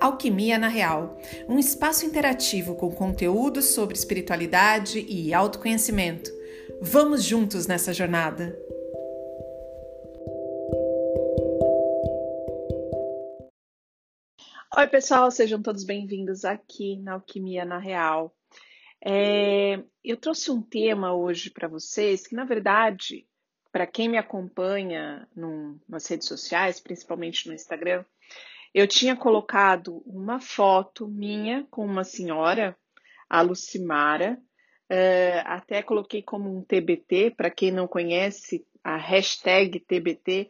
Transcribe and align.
Alquimia 0.00 0.58
na 0.58 0.68
Real, 0.68 1.18
um 1.46 1.58
espaço 1.58 2.06
interativo 2.06 2.74
com 2.74 2.90
conteúdos 2.90 3.66
sobre 3.66 3.94
espiritualidade 3.94 4.98
e 5.06 5.34
autoconhecimento. 5.34 6.30
Vamos 6.80 7.22
juntos 7.22 7.66
nessa 7.66 7.92
jornada! 7.92 8.58
Oi, 14.74 14.86
pessoal, 14.86 15.30
sejam 15.30 15.60
todos 15.60 15.84
bem-vindos 15.84 16.46
aqui 16.46 16.96
na 16.96 17.12
Alquimia 17.12 17.66
na 17.66 17.78
Real. 17.78 18.34
É, 19.04 19.82
eu 20.02 20.16
trouxe 20.16 20.50
um 20.50 20.62
tema 20.62 21.14
hoje 21.14 21.50
para 21.50 21.68
vocês 21.68 22.26
que, 22.26 22.34
na 22.34 22.44
verdade, 22.44 23.26
para 23.70 23.86
quem 23.86 24.08
me 24.08 24.16
acompanha 24.16 25.28
num, 25.36 25.78
nas 25.86 26.06
redes 26.06 26.26
sociais, 26.26 26.80
principalmente 26.80 27.46
no 27.46 27.54
Instagram, 27.54 28.02
eu 28.72 28.86
tinha 28.86 29.16
colocado 29.16 30.02
uma 30.06 30.40
foto 30.40 31.08
minha 31.08 31.66
com 31.70 31.84
uma 31.84 32.04
senhora, 32.04 32.76
a 33.28 33.42
Lucimara, 33.42 34.38
uh, 34.90 35.42
até 35.44 35.82
coloquei 35.82 36.22
como 36.22 36.56
um 36.56 36.62
TBT, 36.62 37.32
para 37.36 37.50
quem 37.50 37.70
não 37.70 37.88
conhece, 37.88 38.64
a 38.82 38.96
hashtag 38.96 39.80
TBT 39.80 40.48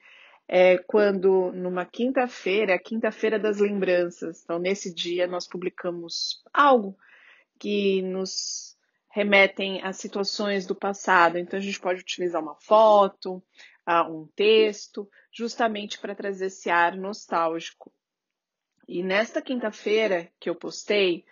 é 0.52 0.78
quando 0.78 1.52
numa 1.52 1.86
quinta-feira, 1.86 2.74
a 2.74 2.78
quinta-feira 2.78 3.38
das 3.38 3.58
lembranças. 3.58 4.42
Então, 4.42 4.58
nesse 4.58 4.92
dia, 4.92 5.28
nós 5.28 5.46
publicamos 5.46 6.42
algo 6.52 6.96
que 7.56 8.02
nos 8.02 8.76
remetem 9.08 9.80
a 9.82 9.92
situações 9.92 10.66
do 10.66 10.74
passado. 10.74 11.38
Então, 11.38 11.56
a 11.56 11.62
gente 11.62 11.78
pode 11.78 12.00
utilizar 12.00 12.42
uma 12.42 12.56
foto, 12.56 13.40
um 14.08 14.26
texto, 14.34 15.08
justamente 15.32 15.98
para 15.98 16.16
trazer 16.16 16.46
esse 16.46 16.68
ar 16.68 16.96
nostálgico. 16.96 17.92
E 18.90 19.04
nesta 19.04 19.40
quinta-feira 19.40 20.28
que 20.40 20.50
eu 20.50 20.54
postei, 20.56 21.24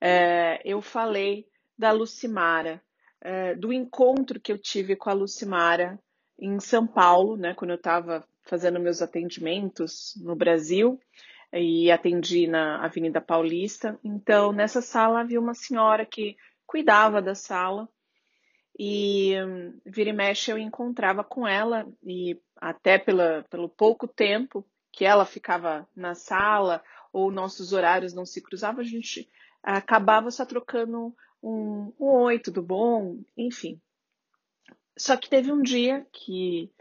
é, 0.00 0.60
eu 0.64 0.82
falei 0.82 1.46
da 1.78 1.92
Lucimara, 1.92 2.82
é, 3.20 3.54
do 3.54 3.72
encontro 3.72 4.40
que 4.40 4.50
eu 4.50 4.58
tive 4.58 4.96
com 4.96 5.10
a 5.10 5.12
Lucimara 5.12 5.96
em 6.36 6.58
São 6.58 6.84
Paulo, 6.84 7.36
né, 7.36 7.54
quando 7.54 7.70
eu 7.70 7.76
estava 7.76 8.26
fazendo 8.42 8.80
meus 8.80 9.00
atendimentos 9.00 10.20
no 10.24 10.34
Brasil 10.34 11.00
e 11.52 11.88
atendi 11.88 12.48
na 12.48 12.84
Avenida 12.84 13.20
Paulista. 13.20 13.96
Então, 14.02 14.50
nessa 14.50 14.82
sala 14.82 15.20
havia 15.20 15.40
uma 15.40 15.54
senhora 15.54 16.04
que 16.04 16.36
cuidava 16.66 17.22
da 17.22 17.36
sala 17.36 17.88
e 18.76 19.36
hum, 19.40 19.78
vira 19.86 20.10
e 20.10 20.12
mexe 20.12 20.50
eu 20.50 20.58
encontrava 20.58 21.22
com 21.22 21.46
ela 21.46 21.86
e 22.02 22.40
até 22.56 22.98
pela, 22.98 23.44
pelo 23.48 23.68
pouco 23.68 24.08
tempo 24.08 24.66
que 24.90 25.04
ela 25.04 25.24
ficava 25.24 25.88
na 25.94 26.16
sala 26.16 26.82
ou 27.14 27.30
nossos 27.30 27.72
horários 27.72 28.12
não 28.12 28.26
se 28.26 28.42
cruzavam, 28.42 28.80
a 28.80 28.84
gente 28.84 29.30
acabava 29.62 30.32
só 30.32 30.44
trocando 30.44 31.14
um, 31.40 31.92
um 31.98 32.06
oi, 32.06 32.40
tudo 32.40 32.60
bom, 32.60 33.22
enfim. 33.36 33.80
Só 34.98 35.16
que 35.16 35.30
teve 35.30 35.52
um 35.52 35.62
dia 35.62 36.04
que 36.12 36.72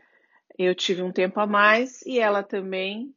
eu 0.58 0.73
tive 0.73 1.03
um 1.03 1.12
tempo 1.12 1.40
a 1.40 1.45
mais 1.45 2.02
e 2.02 2.20
ela 2.20 2.42
também. 2.42 3.16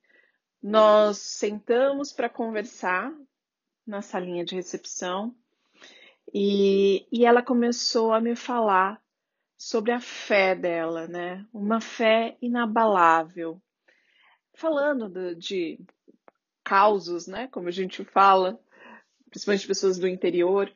Nós 0.63 1.17
sentamos 1.17 2.13
para 2.13 2.29
conversar 2.29 3.11
na 3.87 4.03
salinha 4.03 4.45
de 4.45 4.55
recepção 4.55 5.35
e, 6.35 7.07
e 7.11 7.25
ela 7.25 7.43
começou 7.43 8.13
a 8.13 8.21
me 8.21 8.37
falar 8.37 9.01
sobre 9.57 9.91
a 9.93 10.01
fé 10.01 10.55
dela, 10.55 11.09
né? 11.09 11.47
Uma 11.51 11.81
fé 11.81 12.37
inabalável. 12.43 13.63
Falando 14.53 15.09
de, 15.09 15.35
de 15.37 15.81
causos, 16.67 17.29
né? 17.29 17.47
Como 17.47 17.69
a 17.69 17.71
gente 17.71 18.05
fala, 18.05 18.59
principalmente 19.31 19.69
pessoas 19.69 19.99
do 20.01 20.09
interior, 20.09 20.69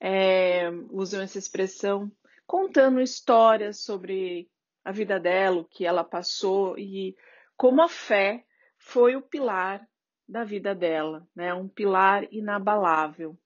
é, 0.00 0.68
usam 0.90 1.22
essa 1.22 1.38
expressão, 1.38 2.10
contando 2.44 3.00
histórias 3.00 3.78
sobre 3.78 4.50
a 4.84 4.90
vida 4.90 5.20
dela, 5.20 5.60
o 5.60 5.64
que 5.64 5.86
ela 5.86 6.02
passou 6.02 6.76
e 6.76 7.16
como 7.56 7.80
a 7.80 7.88
fé 7.88 8.44
foi 8.78 9.14
o 9.14 9.22
pilar 9.22 9.86
da 10.28 10.42
vida 10.42 10.74
dela, 10.74 11.24
né? 11.36 11.54
Um 11.54 11.68
pilar 11.68 12.26
inabalável. 12.32 13.38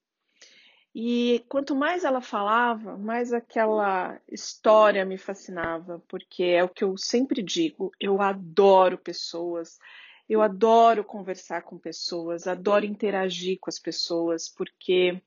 E 0.94 1.44
quanto 1.46 1.76
mais 1.76 2.04
ela 2.04 2.22
falava, 2.22 2.96
mais 2.96 3.34
aquela 3.34 4.18
história 4.28 5.04
me 5.04 5.18
fascinava, 5.18 6.02
porque 6.08 6.44
é 6.44 6.64
o 6.64 6.68
que 6.68 6.84
eu 6.84 6.96
sempre 6.96 7.42
digo, 7.42 7.92
eu 8.00 8.20
adoro 8.22 8.96
pessoas, 8.96 9.78
eu 10.32 10.40
adoro 10.40 11.04
conversar 11.04 11.60
com 11.60 11.76
pessoas, 11.76 12.46
adoro 12.46 12.86
interagir 12.86 13.58
com 13.60 13.68
as 13.68 13.78
pessoas, 13.78 14.48
porque 14.48 15.20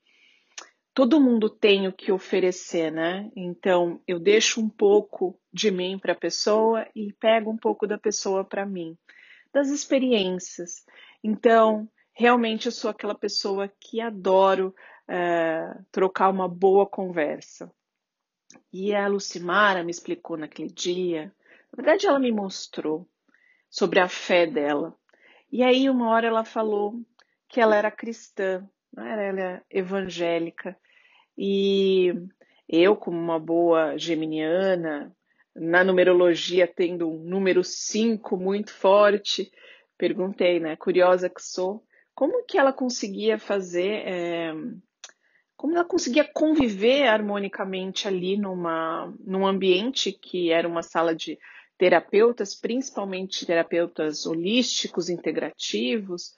todo 0.92 1.20
mundo 1.20 1.48
tem 1.48 1.86
o 1.86 1.92
que 1.92 2.10
oferecer, 2.10 2.90
né? 2.90 3.30
Então, 3.36 4.02
eu 4.04 4.18
deixo 4.18 4.60
um 4.60 4.68
pouco 4.68 5.38
de 5.52 5.70
mim 5.70 5.96
para 5.96 6.12
a 6.12 6.18
pessoa 6.18 6.88
e 6.92 7.12
pego 7.12 7.52
um 7.52 7.56
pouco 7.56 7.86
da 7.86 7.96
pessoa 7.96 8.44
para 8.44 8.66
mim, 8.66 8.98
das 9.52 9.68
experiências. 9.68 10.84
Então, 11.22 11.88
realmente 12.12 12.66
eu 12.66 12.72
sou 12.72 12.90
aquela 12.90 13.14
pessoa 13.14 13.72
que 13.78 14.00
adoro 14.00 14.74
é, 15.06 15.72
trocar 15.92 16.30
uma 16.30 16.48
boa 16.48 16.84
conversa. 16.84 17.70
E 18.72 18.92
a 18.92 19.06
Lucimara 19.06 19.84
me 19.84 19.92
explicou 19.92 20.36
naquele 20.36 20.68
dia, 20.68 21.32
na 21.72 21.76
verdade 21.76 22.08
ela 22.08 22.18
me 22.18 22.32
mostrou 22.32 23.08
sobre 23.76 24.00
a 24.00 24.08
fé 24.08 24.46
dela. 24.46 24.96
E 25.52 25.62
aí 25.62 25.90
uma 25.90 26.08
hora 26.08 26.28
ela 26.28 26.44
falou 26.44 26.94
que 27.46 27.60
ela 27.60 27.76
era 27.76 27.90
cristã, 27.90 28.66
ela 28.96 29.22
era 29.22 29.64
evangélica. 29.70 30.74
E 31.36 32.14
eu, 32.66 32.96
como 32.96 33.18
uma 33.18 33.38
boa 33.38 33.98
geminiana, 33.98 35.14
na 35.54 35.84
numerologia 35.84 36.66
tendo 36.66 37.06
um 37.06 37.18
número 37.18 37.62
5 37.62 38.38
muito 38.38 38.72
forte, 38.72 39.52
perguntei, 39.98 40.58
né, 40.58 40.74
curiosa 40.76 41.28
que 41.28 41.42
sou, 41.42 41.84
como 42.14 42.46
que 42.46 42.56
ela 42.56 42.72
conseguia 42.72 43.38
fazer 43.38 44.02
é, 44.06 44.54
como 45.54 45.74
ela 45.74 45.84
conseguia 45.84 46.24
conviver 46.24 47.08
harmonicamente 47.08 48.08
ali 48.08 48.38
numa, 48.38 49.12
num 49.20 49.46
ambiente 49.46 50.12
que 50.12 50.50
era 50.50 50.66
uma 50.66 50.82
sala 50.82 51.14
de 51.14 51.38
terapeutas, 51.78 52.54
principalmente 52.54 53.46
terapeutas 53.46 54.26
holísticos, 54.26 55.08
integrativos. 55.08 56.34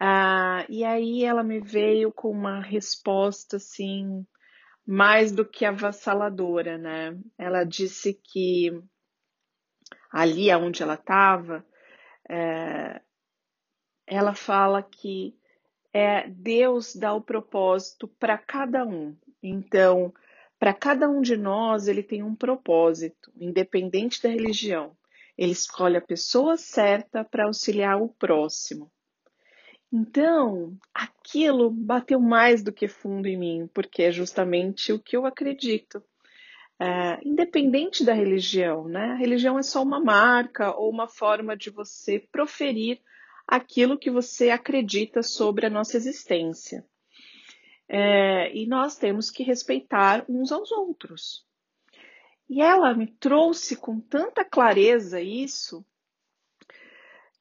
Ah, 0.00 0.64
e 0.68 0.84
aí 0.84 1.24
ela 1.24 1.42
me 1.42 1.60
veio 1.60 2.12
com 2.12 2.30
uma 2.30 2.60
resposta 2.60 3.56
assim 3.56 4.24
mais 4.86 5.32
do 5.32 5.44
que 5.44 5.64
avassaladora, 5.64 6.78
né? 6.78 7.18
Ela 7.36 7.64
disse 7.64 8.14
que 8.14 8.70
ali 10.10 10.50
onde 10.54 10.82
ela 10.82 10.94
estava, 10.94 11.62
é, 12.28 13.00
ela 14.06 14.34
fala 14.34 14.82
que 14.82 15.36
é, 15.92 16.28
Deus 16.28 16.96
dá 16.96 17.12
o 17.12 17.20
propósito 17.20 18.08
para 18.08 18.38
cada 18.38 18.84
um. 18.86 19.16
Então, 19.42 20.12
para 20.58 20.74
cada 20.74 21.08
um 21.08 21.20
de 21.20 21.36
nós, 21.36 21.86
ele 21.86 22.02
tem 22.02 22.22
um 22.22 22.34
propósito, 22.34 23.32
independente 23.38 24.22
da 24.22 24.28
religião. 24.28 24.96
Ele 25.36 25.52
escolhe 25.52 25.96
a 25.96 26.00
pessoa 26.00 26.56
certa 26.56 27.24
para 27.24 27.46
auxiliar 27.46 28.02
o 28.02 28.08
próximo. 28.08 28.90
Então, 29.92 30.76
aquilo 30.92 31.70
bateu 31.70 32.20
mais 32.20 32.62
do 32.62 32.72
que 32.72 32.88
fundo 32.88 33.26
em 33.26 33.38
mim, 33.38 33.70
porque 33.72 34.02
é 34.02 34.10
justamente 34.10 34.92
o 34.92 34.98
que 34.98 35.16
eu 35.16 35.24
acredito. 35.24 36.02
É, 36.80 37.18
independente 37.24 38.04
da 38.04 38.12
religião, 38.12 38.86
né? 38.86 39.12
A 39.12 39.16
religião 39.16 39.58
é 39.58 39.62
só 39.62 39.82
uma 39.82 39.98
marca 39.98 40.76
ou 40.76 40.90
uma 40.90 41.08
forma 41.08 41.56
de 41.56 41.70
você 41.70 42.20
proferir 42.30 43.00
aquilo 43.46 43.98
que 43.98 44.10
você 44.10 44.50
acredita 44.50 45.22
sobre 45.22 45.66
a 45.66 45.70
nossa 45.70 45.96
existência. 45.96 46.84
É, 47.88 48.54
e 48.54 48.66
nós 48.66 48.96
temos 48.96 49.30
que 49.30 49.42
respeitar 49.42 50.24
uns 50.28 50.52
aos 50.52 50.70
outros. 50.70 51.46
E 52.48 52.60
ela 52.60 52.94
me 52.94 53.06
trouxe 53.06 53.76
com 53.76 54.00
tanta 54.00 54.44
clareza 54.44 55.20
isso 55.20 55.84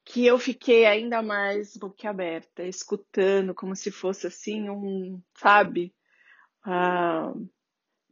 que 0.03 0.25
eu 0.25 0.39
fiquei 0.39 0.85
ainda 0.85 1.21
mais 1.21 1.75
boquiaberta, 1.75 2.63
escutando 2.63 3.53
como 3.53 3.75
se 3.75 3.91
fosse 3.91 4.27
assim 4.27 4.69
um, 4.69 5.21
sabe, 5.35 5.93
uh, 6.65 7.49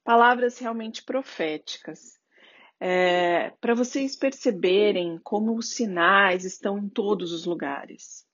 palavras 0.03 0.59
realmente 0.59 1.03
proféticas 1.03 2.19
é, 2.79 3.51
para 3.61 3.73
vocês 3.73 4.15
perceberem 4.15 5.19
como 5.23 5.55
os 5.55 5.73
sinais 5.73 6.43
estão 6.43 6.77
em 6.77 6.89
todos 6.89 7.31
os 7.31 7.45
lugares. 7.45 8.25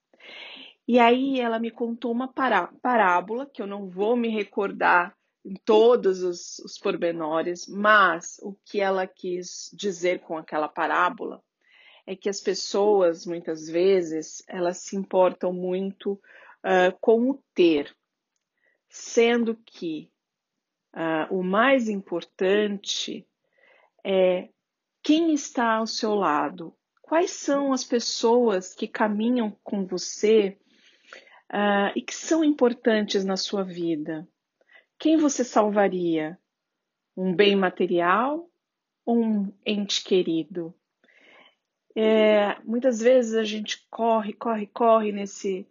E 0.88 1.00
aí 1.00 1.40
ela 1.40 1.60
me 1.60 1.72
contou 1.72 2.12
uma 2.12 2.28
parábola, 2.28 3.46
que 3.46 3.62
eu 3.62 3.68
não 3.68 3.88
vou 3.88 4.16
me 4.16 4.30
recordar 4.30 5.16
em 5.44 5.56
todos 5.56 6.22
os, 6.22 6.60
os 6.60 6.78
pormenores, 6.78 7.68
mas 7.68 8.38
o 8.42 8.54
que 8.66 8.80
ela 8.80 9.08
quis 9.08 9.70
dizer 9.74 10.20
com 10.20 10.38
aquela 10.38 10.68
parábola 10.68 11.42
é 12.06 12.16
que 12.16 12.30
as 12.30 12.42
pessoas, 12.42 13.26
muitas 13.26 13.68
vezes, 13.68 14.44
elas 14.48 14.78
se 14.78 14.96
importam 14.96 15.54
muito 15.54 16.14
uh, 16.14 16.96
com 17.00 17.30
o 17.30 17.44
ter, 17.54 17.96
sendo 18.90 19.56
que 19.66 20.12
uh, 20.94 21.34
o 21.34 21.44
mais 21.44 21.88
importante 21.88 23.28
é 24.04 24.50
quem 25.04 25.34
está 25.34 25.76
ao 25.76 25.88
seu 25.88 26.16
lado, 26.16 26.76
quais 27.02 27.32
são 27.32 27.74
as 27.74 27.84
pessoas 27.84 28.74
que 28.74 28.88
caminham 28.88 29.56
com 29.64 29.86
você 29.86 30.58
uh, 31.52 31.92
e 31.96 32.02
que 32.02 32.16
são 32.16 32.44
importantes 32.44 33.26
na 33.26 33.36
sua 33.36 33.64
vida. 33.64 34.28
Quem 34.98 35.18
você 35.18 35.44
salvaria? 35.44 36.38
Um 37.16 37.36
bem 37.36 37.56
material 37.56 38.50
ou 39.06 39.22
um 39.22 39.54
ente 39.66 40.04
querido? 40.04 40.74
É, 41.94 42.58
muitas 42.64 43.02
vezes 43.02 43.34
a 43.34 43.44
gente 43.44 43.86
corre, 43.90 44.32
corre, 44.32 44.66
corre 44.68 45.12
nesse, 45.12 45.68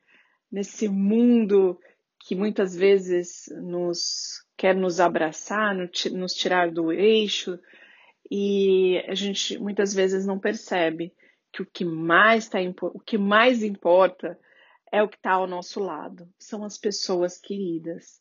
nesse 0.53 0.87
mundo 0.87 1.81
que 2.19 2.35
muitas 2.35 2.77
vezes 2.77 3.47
nos 3.63 4.45
quer 4.57 4.77
nos 4.77 5.01
abraçar, 5.01 5.75
nos 5.75 6.35
tirar 6.35 6.71
do 6.71 6.93
eixo, 6.93 7.59
e 8.31 9.03
a 9.09 9.15
gente 9.15 9.59
muitas 9.59 9.95
vezes 9.95 10.27
não 10.27 10.39
percebe 10.39 11.15
que 11.51 11.63
o 11.63 11.67
que 11.67 11.85
mais, 11.85 12.47
tá, 12.47 12.59
o 12.83 13.01
que 13.01 13.17
mais 13.17 13.63
importa 13.63 14.39
é 14.93 15.03
o 15.03 15.09
que 15.09 15.17
está 15.17 15.33
ao 15.33 15.47
nosso 15.47 15.81
lado, 15.81 16.33
são 16.39 16.65
as 16.65 16.77
pessoas 16.77 17.39
queridas, 17.39 18.21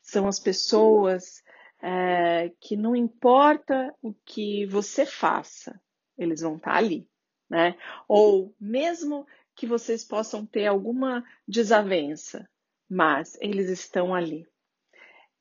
são 0.00 0.26
as 0.26 0.38
pessoas 0.38 1.42
é, 1.82 2.52
que 2.60 2.76
não 2.76 2.94
importa 2.94 3.94
o 4.02 4.12
que 4.24 4.66
você 4.66 5.06
faça, 5.06 5.80
eles 6.16 6.40
vão 6.40 6.56
estar 6.56 6.72
tá 6.72 6.76
ali, 6.76 7.08
né? 7.48 7.76
Ou 8.06 8.54
mesmo 8.60 9.26
que 9.54 9.66
vocês 9.66 10.04
possam 10.04 10.44
ter 10.44 10.66
alguma 10.66 11.24
desavença, 11.46 12.48
mas 12.88 13.36
eles 13.40 13.68
estão 13.68 14.14
ali. 14.14 14.46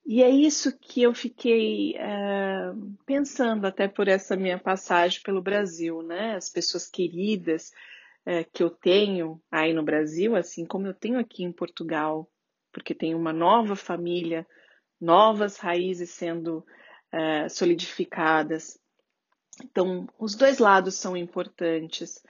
E 0.05 0.23
é 0.23 0.29
isso 0.29 0.77
que 0.79 1.03
eu 1.03 1.13
fiquei 1.13 1.93
uh, 1.93 2.97
pensando 3.05 3.65
até 3.67 3.87
por 3.87 4.07
essa 4.07 4.35
minha 4.35 4.57
passagem 4.57 5.21
pelo 5.21 5.41
Brasil, 5.41 6.01
né? 6.01 6.35
As 6.35 6.49
pessoas 6.49 6.87
queridas 6.87 7.71
uh, 8.27 8.49
que 8.53 8.63
eu 8.63 8.69
tenho 8.69 9.41
aí 9.51 9.73
no 9.73 9.83
Brasil, 9.83 10.35
assim 10.35 10.65
como 10.65 10.87
eu 10.87 10.93
tenho 10.93 11.19
aqui 11.19 11.43
em 11.43 11.51
Portugal, 11.51 12.29
porque 12.71 12.93
tenho 12.93 13.17
uma 13.17 13.33
nova 13.33 13.75
família, 13.75 14.45
novas 14.99 15.57
raízes 15.57 16.11
sendo 16.11 16.59
uh, 17.13 17.49
solidificadas. 17.49 18.79
Então, 19.63 20.07
os 20.17 20.35
dois 20.35 20.57
lados 20.57 20.95
são 20.95 21.17
importantes, 21.17 22.23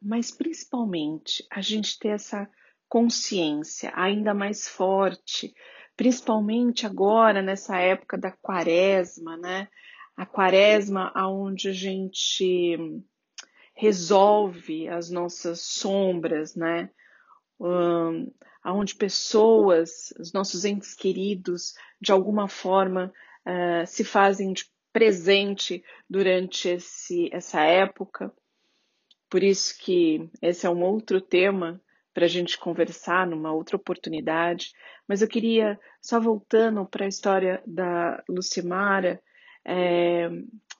mas 0.00 0.30
principalmente 0.30 1.46
a 1.52 1.60
gente 1.60 1.98
ter 1.98 2.08
essa 2.08 2.48
consciência 2.88 3.92
ainda 3.94 4.32
mais 4.32 4.66
forte 4.66 5.52
principalmente 6.00 6.86
agora 6.86 7.42
nessa 7.42 7.76
época 7.76 8.16
da 8.16 8.32
quaresma, 8.32 9.36
né? 9.36 9.68
A 10.16 10.24
quaresma 10.24 11.12
aonde 11.14 11.68
a 11.68 11.74
gente 11.74 12.78
resolve 13.80 14.88
as 14.88 15.08
nossas 15.08 15.62
sombras, 15.62 16.54
né? 16.54 16.90
Um, 17.58 18.30
aonde 18.62 18.94
pessoas, 18.94 20.12
os 20.18 20.34
nossos 20.34 20.66
entes 20.66 20.94
queridos, 20.94 21.72
de 21.98 22.12
alguma 22.12 22.46
forma 22.46 23.10
uh, 23.46 23.86
se 23.86 24.04
fazem 24.04 24.52
de 24.52 24.66
presente 24.92 25.82
durante 26.08 26.68
esse, 26.68 27.30
essa 27.32 27.62
época. 27.62 28.30
Por 29.30 29.42
isso 29.42 29.78
que 29.78 30.28
esse 30.42 30.66
é 30.66 30.70
um 30.70 30.82
outro 30.82 31.18
tema 31.18 31.80
para 32.12 32.26
a 32.26 32.28
gente 32.28 32.58
conversar 32.58 33.26
numa 33.26 33.50
outra 33.50 33.76
oportunidade, 33.76 34.72
mas 35.08 35.22
eu 35.22 35.28
queria, 35.28 35.80
só 36.02 36.20
voltando 36.20 36.84
para 36.84 37.06
a 37.06 37.08
história 37.08 37.62
da 37.66 38.22
Lucimara, 38.28 39.22
é, 39.64 40.28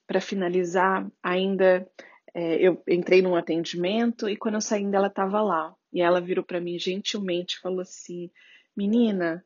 para 0.07 0.21
finalizar, 0.21 1.07
ainda 1.23 1.89
é, 2.35 2.57
eu 2.57 2.83
entrei 2.89 3.23
num 3.23 3.35
atendimento 3.37 4.29
e 4.29 4.37
quando 4.37 4.55
eu 4.55 4.61
saí 4.61 4.85
ela 4.85 5.09
estava 5.09 5.41
lá. 5.43 5.75
E 5.93 6.01
ela 6.01 6.21
virou 6.21 6.45
para 6.45 6.61
mim 6.61 6.79
gentilmente 6.79 7.57
e 7.57 7.61
falou 7.61 7.81
assim: 7.81 8.31
Menina, 8.77 9.45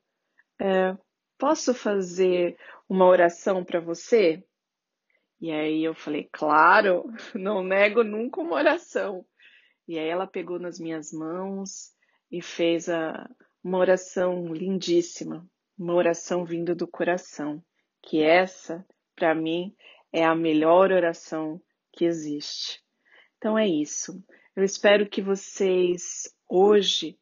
é, 0.61 0.97
posso 1.39 1.73
fazer 1.75 2.57
uma 2.89 3.07
oração 3.07 3.65
para 3.65 3.81
você? 3.81 4.45
E 5.41 5.51
aí 5.51 5.83
eu 5.83 5.95
falei: 5.95 6.29
Claro, 6.31 7.05
não 7.35 7.63
nego 7.63 8.05
nunca 8.05 8.41
uma 8.41 8.57
oração. 8.57 9.25
E 9.87 9.99
aí 9.99 10.09
ela 10.09 10.27
pegou 10.27 10.59
nas 10.59 10.79
minhas 10.79 11.13
mãos 11.13 11.93
e 12.31 12.43
fez 12.43 12.89
a, 12.89 13.29
uma 13.63 13.79
oração 13.79 14.53
lindíssima, 14.53 15.47
uma 15.79 15.95
oração 15.95 16.45
vinda 16.45 16.75
do 16.75 16.87
coração, 16.87 17.63
que 18.03 18.23
essa, 18.23 18.85
para 19.15 19.35
mim, 19.35 19.75
é 20.13 20.25
a 20.25 20.35
melhor 20.35 20.93
oração 20.93 21.61
que 21.95 22.05
existe. 22.05 22.83
Então 23.39 23.59
é 23.59 23.69
isso. 23.69 24.23
Eu 24.57 24.65
espero 24.65 25.09
que 25.09 25.23
vocês 25.23 26.33
hoje 26.49 27.19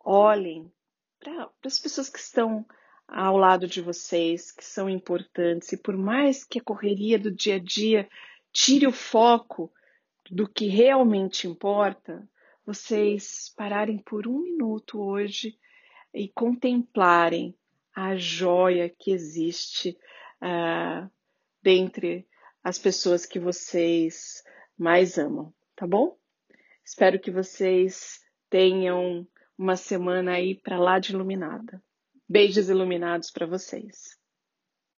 olhem 0.00 0.70
para 1.18 1.50
as 1.64 1.78
pessoas 1.78 2.08
que 2.08 2.18
estão 2.18 2.66
ao 3.06 3.36
lado 3.36 3.66
de 3.66 3.80
vocês, 3.80 4.50
que 4.50 4.64
são 4.64 4.88
importantes, 4.88 5.72
e 5.72 5.76
por 5.76 5.96
mais 5.96 6.44
que 6.44 6.58
a 6.58 6.62
correria 6.62 7.18
do 7.18 7.30
dia 7.30 7.56
a 7.56 7.58
dia 7.58 8.08
tire 8.52 8.86
o 8.86 8.92
foco 8.92 9.72
do 10.30 10.48
que 10.48 10.66
realmente 10.66 11.46
importa, 11.46 12.26
vocês 12.64 13.52
pararem 13.56 13.98
por 13.98 14.26
um 14.26 14.38
minuto 14.40 15.00
hoje 15.00 15.58
e 16.14 16.28
contemplarem 16.28 17.54
a 17.94 18.16
joia 18.16 18.88
que 18.88 19.10
existe 19.10 19.98
uh, 20.40 21.10
dentre 21.62 22.26
as 22.64 22.78
pessoas 22.78 23.26
que 23.26 23.38
vocês 23.38 24.42
mais 24.76 25.18
amam, 25.18 25.52
tá 25.76 25.86
bom? 25.86 26.16
Espero 26.82 27.20
que 27.20 27.30
vocês 27.30 28.20
tenham 28.48 29.28
uma 29.56 29.76
semana 29.76 30.32
aí 30.32 30.54
para 30.54 30.80
lá 30.80 30.98
de 30.98 31.12
iluminada. 31.12 31.82
Beijos 32.26 32.70
iluminados 32.70 33.30
para 33.30 33.46
vocês. 33.46 34.18